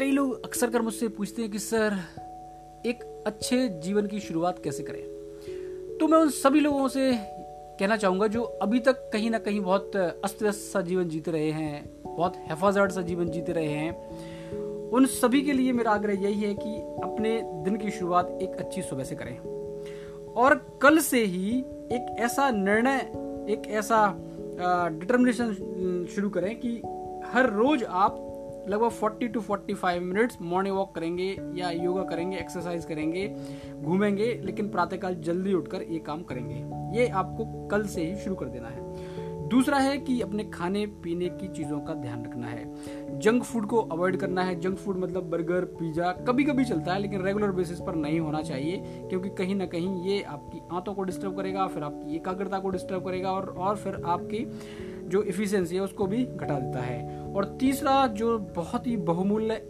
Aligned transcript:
कई 0.00 0.10
लोग 0.10 0.44
अक्सर 0.44 0.70
कर 0.70 0.82
मुझसे 0.82 1.08
पूछते 1.08 1.42
हैं 1.42 1.50
कि, 1.50 1.58
सर, 1.58 1.98
एक 2.86 3.24
अच्छे 3.26 3.68
जीवन 3.68 4.06
की 4.06 4.20
शुरुआत 4.20 4.58
कैसे 4.64 4.82
करें? 4.82 5.02
तो 5.98 6.08
मैं 6.08 6.18
उन 6.18 6.28
सभी 6.28 6.60
लोगों 6.60 6.88
से 6.88 7.12
कहना 7.80 7.96
चाहूँगा 7.96 8.26
जो 8.26 8.42
अभी 8.42 8.80
तक 8.80 9.10
कहीं 9.12 9.30
ना 9.30 9.38
कहीं 9.38 9.60
बहुत 9.60 9.96
अस्त 9.96 10.42
व्यस्त 10.42 10.58
सा 10.58 10.80
जीवन 10.80 11.08
जीते 11.08 11.30
रहे 11.30 11.50
हैं, 11.50 12.02
बहुत 12.02 12.32
हेफाजत 12.36 12.88
सा 12.92 13.02
जीवन 13.02 13.28
जीते 13.28 13.52
रहे 13.52 13.68
हैं। 13.68 14.08
उन 14.90 15.06
सभी 15.06 15.42
के 15.42 15.52
लिए 15.52 15.72
मेरा 15.72 15.90
आग्रह 15.90 16.12
यही 16.12 16.40
है 16.42 16.54
कि 16.54 16.76
अपने 17.02 17.42
दिन 17.42 17.76
की 17.76 17.90
शुरुआत 17.90 18.38
एक 18.42 18.50
अच्छी 18.50 18.82
सुबह 18.82 19.04
से 19.04 19.14
करें। 19.14 19.38
और 20.24 20.78
कल 20.82 20.98
से 20.98 21.24
ही 21.24 21.60
एक 21.92 22.16
ऐसा 22.18 22.50
निर्णय, 22.50 22.98
एक 23.52 23.62
ऐसा 23.66 24.14
डिटर्मिनेशन 24.92 25.52
शुरू 26.14 26.30
करें 26.30 26.60
कि 26.60 26.70
हर 27.28 27.50
रोज 27.50 27.84
आप 27.84 28.26
लगभग 28.68 28.90
40 28.92 29.28
टू 29.28 29.40
45 29.40 30.00
मिनट्स 30.00 30.38
मॉर्निंग 30.42 30.76
वॉक 30.76 30.94
करेंगे 30.94 31.36
या 31.54 31.70
योगा 31.70 32.02
करेंगे 32.02 32.36
एक्सरसाइज 32.36 32.84
करेंगे, 32.84 33.26
घूमेंगे, 33.74 34.32
लेकिन 34.44 34.68
प्रातःकाल 34.68 35.14
जल्दी 35.20 35.54
उठकर 35.54 35.82
ये 35.82 35.98
काम 35.98 36.22
करेंगे। 36.22 36.98
ये 36.98 37.08
आपको 37.08 37.66
कल 37.68 37.84
से 37.84 38.04
ही 38.04 38.16
शुरू 38.16 38.34
कर 38.34 38.46
देना 38.46 38.68
है। 38.68 39.28
दूसरा 39.48 39.78
है 39.78 39.96
कि 39.98 40.20
अपने 40.20 40.44
खाने 40.44 40.84
पीने 41.04 41.28
की 41.28 41.48
चीज़ों 41.48 41.78
का 41.80 41.94
ध्यान 41.94 42.24
रखना 42.24 42.46
है। 42.46 43.18
जंक 43.18 43.42
फ़ूड 43.42 43.66
को 43.66 43.78
अवॉइड 43.82 44.16
करना 44.16 44.42
है। 44.42 44.58
जंक 44.60 44.76
फ़ूड 44.78 44.96
मतलब 44.96 45.30
बर्गर 45.30 45.64
पिज़्ज़ा 45.78 46.12
कभी 46.28 46.44
कभी 46.44 46.64
चलता 46.64 46.92
है, 46.92 47.00
लेकिन 47.00 47.22
रेगुलर 47.22 47.52
बेसिस 47.52 47.80
पर 47.80 47.94
नहीं 47.94 48.20
होना 48.20 48.42
चाहिए, 48.42 48.76
क्योंकि 49.08 49.28
कहीं 49.28 49.54
ना 49.54 49.66
कहीं 49.66 50.04
ये 50.04 50.22
आपकी 50.22 50.60
आंतों 50.72 50.94
को 50.94 51.02
डिस्टर्ब 51.02 51.36
करेगा, 51.36 51.66
फिर 51.66 51.82
आपकी 51.82 52.16
एकाग्रता 52.16 52.58
को 52.58 52.70
डिस्टर्ब 52.70 53.04
करेगा 53.04 53.32
और 53.32 53.54
और 53.58 53.76
फिर 53.76 54.02
आपकी 54.04 54.46
जो 55.08 55.22
इफ़िशेंसी 55.22 55.74
है 55.74 55.82
उसको 55.82 56.06
भी 56.06 56.24
घटा 56.24 56.58
देता 56.58 56.80
है। 56.80 57.19
और 57.34 57.44
तीसरा 57.60 58.06
जो 58.06 58.38
बहुत 58.56 58.86
ही 58.86 58.96
बहुमूल्य 58.96 59.60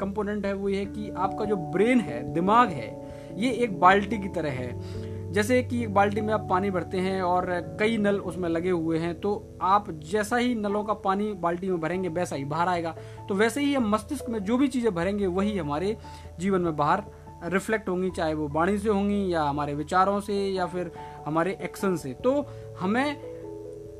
कंपोनेंट 0.00 0.46
है, 0.46 0.52
वो 0.52 0.68
ये 0.68 0.78
है 0.78 0.84
कि 0.86 1.10
आपका 1.10 1.44
जो 1.44 1.56
ब्रेन 1.56 2.00
है, 2.00 2.22
दिमाग 2.34 2.68
है, 2.70 2.88
ये 3.36 3.50
एक 3.54 3.78
बाल्टी 3.80 4.18
की 4.18 4.28
तरह 4.28 4.50
है। 4.52 5.06
जैसे 5.32 5.62
कि 5.62 5.82
एक 5.82 5.92
बाल्टी 5.94 6.20
में 6.20 6.32
आप 6.34 6.46
पानी 6.50 6.70
भरते 6.70 6.98
हैं 6.98 7.20
और 7.22 7.46
कई 7.80 7.96
नल 7.96 8.18
उसमें 8.20 8.48
लगे 8.48 8.70
हुए 8.70 8.98
हैं 8.98 9.14
तो 9.20 9.32
आप 9.62 9.90
जैसा 10.02 10.36
ही 10.36 10.54
नलों 10.54 10.82
का 10.84 10.92
पानी 10.94 11.32
बाल्टी 11.32 11.70
में 11.70 11.80
भरेंगे, 11.80 12.08
वैसा 12.08 12.36
ही 12.36 12.44
बाहर 12.44 12.68
आएगा। 12.68 12.94
तो 13.28 13.34
वैसे 13.34 13.60
ही 13.60 13.74
हम 13.74 13.90
मस्तिष्क 13.90 14.28
में 14.30 14.42
जो 14.44 14.56
भी 14.58 14.68
चीज़ें 14.68 14.94
भरेंगे, 14.94 15.26
वही 15.26 15.56
हमारे 15.58 15.96
जीवन 16.40 16.60
में 16.60 16.76
बाहर 16.76 17.02
रिफ्लेक्ट 17.44 17.88
होंगी, 17.88 18.10
चाहे 18.10 18.34
वो 18.34 18.48
वाणी 18.48 18.78
से 18.78 18.88
होंगी 18.88 19.32
या 19.32 19.42
हमारे 19.42 19.74
विचारों 19.74 20.20
से 20.20 20.34
या 20.46 20.66
फिर 20.66 20.90
हमारे 21.26 21.56
एक्शन 21.62 21.96
से। 21.96 22.12
तो 22.14 22.46
हमें 22.80 23.27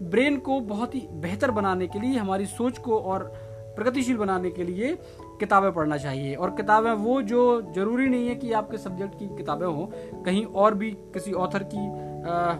ब्रेन 0.03 0.37
को 0.37 0.61
बहुत 0.61 0.95
ही 0.95 1.07
बेहतर 1.13 1.51
बनाने 1.51 1.87
के 1.87 2.01
लिए, 2.01 2.19
हमारी 2.19 2.47
सोच 2.47 2.79
को 2.79 2.99
और 2.99 3.33
प्रगतिशील 3.77 4.17
बनाने 4.17 4.51
के 4.51 4.65
लिए 4.65 4.97
किताबें 5.41 5.73
पढ़ना 5.73 5.97
चाहिए। 5.97 6.35
और 6.35 6.51
किताबें 6.51 6.91
वो 6.93 7.21
जो 7.23 7.73
ज़रूरी 7.75 8.09
नहीं 8.09 8.29
है 8.29 8.35
कि 8.35 8.53
आपके 8.53 8.79
सब्जेक्ट 8.79 9.19
की 9.19 9.27
किताबें 9.27 9.67
हों, 9.67 9.87
कहीं 10.23 10.45
और 10.45 10.75
भी 10.75 10.91
किसी 11.15 11.33
ऑथर 11.33 11.63
की 11.75 11.87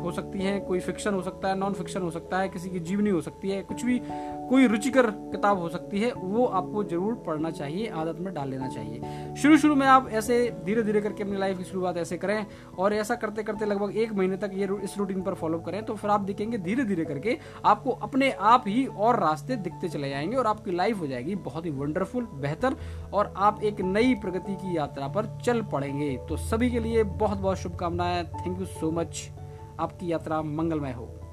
हो 0.03 0.13
सकती 0.13 0.39
हैं, 0.39 0.61
कोई 0.65 0.81
फिक्शन 0.81 1.15
हो 1.15 1.23
सकता 1.23 1.49
है 1.49 1.59
नॉन 1.59 1.73
फिक्शन 1.73 2.03
हो 2.03 2.11
सकता 2.11 2.39
है, 2.39 2.49
किसी 2.49 2.71
की 2.71 2.81
जीवनी 2.81 3.11
हो 3.11 3.21
सकती 3.21 3.51
है, 3.51 3.63
कुछ 3.63 3.85
भी, 3.85 4.01
कोई 4.49 4.67
रुचिकर 4.67 5.11
किताब 5.11 5.59
हो 5.59 5.69
सकती 5.69 6.01
है, 6.01 6.13
वो 6.13 6.45
आपको 6.47 6.85
ज़रूर 6.85 7.15
पढ़ना 7.27 7.51
चाहिए, 7.51 7.87
आदत 7.89 8.21
में 8.21 8.33
डाल 8.35 8.49
लेना 8.49 8.69
चाहिए। 8.69 9.35
शुरू 9.35 9.57
शुरू 9.59 9.75
में 9.75 9.87
आप 9.87 10.09
ऐसे 10.11 10.39
धीरे 10.65 10.83
धीरे 10.83 11.01
करके 11.01 11.23
अपनी 11.23 11.37
लाइफ 11.37 11.59
की 11.59 11.65
शुरुआत 11.65 11.97
ऐसे 11.97 12.17
करें 12.19 12.47
और 12.79 12.95
ऐसा 12.95 13.15
करते 13.15 13.43
करते 13.43 13.65
लगभग 13.65 13.97
एक 13.97 14.13
महीने 14.13 14.37
तक 14.37 14.51
ये 14.55 14.69
इस 14.85 14.99
रूटीन 14.99 15.23
पर 15.23 15.35
फॉलो 15.35 15.59
करें 15.59 15.85
तो 15.85 15.95
फिर 15.95 16.11
आप 16.11 16.21
देखेंगे 16.21 16.59
धीरे 16.59 16.85
धीरे 16.85 17.05
करके 17.05 17.39
आपको 17.65 17.91
अपने 17.91 18.31
आप 18.31 18.65
ही 18.67 18.87
और 18.87 19.19
रास्ते 19.21 19.57
दिखते 19.57 19.89
चले 19.89 20.11
जाएँगे 20.11 20.37
और 20.37 20.47
आपकी 20.47 20.73
लाइफ 20.73 21.01
हो 21.01 21.07
जाएगी 21.07 21.35
बहुत 21.35 21.67
ही 21.67 21.71
वंडरफुल 21.71 22.29
बेहतर 22.35 22.77
और 23.15 23.33
आप 23.37 23.63
एक 23.63 23.81
नई 23.81 24.15
प्रगति 24.15 24.55
की 24.55 24.77
यात्रा 24.77 25.09
पर 25.09 25.39
चल 25.45 25.63
पड़ेंगे। 25.63 26.17
तो 26.29 26.37
सभी 26.37 26.71
के 26.71 26.81
लिए 26.81 27.03
बहुत 27.03 27.39
बहुत 27.39 27.57
शुभकामनाएँ 27.57 28.25
थैंक 28.25 28.59
यू 28.61 28.67
सो 28.67 28.91
मच 28.91 29.29
आपकी 29.81 30.13
यात्रा 30.13 30.43
मंगलमय 30.43 30.93
हो। 30.93 31.28